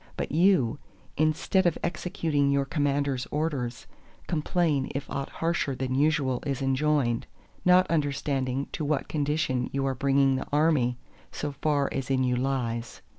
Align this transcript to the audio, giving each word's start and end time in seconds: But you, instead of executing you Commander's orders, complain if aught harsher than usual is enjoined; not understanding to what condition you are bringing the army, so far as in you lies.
But 0.17 0.31
you, 0.31 0.79
instead 1.15 1.67
of 1.67 1.77
executing 1.83 2.49
you 2.49 2.65
Commander's 2.65 3.27
orders, 3.29 3.85
complain 4.25 4.91
if 4.95 5.07
aught 5.11 5.29
harsher 5.29 5.75
than 5.75 5.93
usual 5.93 6.41
is 6.43 6.59
enjoined; 6.59 7.27
not 7.65 7.85
understanding 7.85 8.67
to 8.71 8.83
what 8.83 9.07
condition 9.07 9.69
you 9.71 9.85
are 9.85 9.93
bringing 9.93 10.37
the 10.37 10.47
army, 10.51 10.97
so 11.31 11.51
far 11.51 11.87
as 11.91 12.09
in 12.09 12.23
you 12.23 12.35
lies. 12.35 13.03